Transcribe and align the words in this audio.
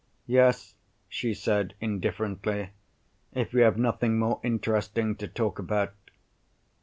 "Yes," 0.25 0.73
she 1.09 1.35
said, 1.35 1.75
indifferently, 1.79 2.71
"if 3.33 3.53
you 3.53 3.59
have 3.59 3.77
nothing 3.77 4.17
more 4.17 4.41
interesting 4.43 5.15
to 5.17 5.27
talk 5.27 5.59
about." 5.59 5.93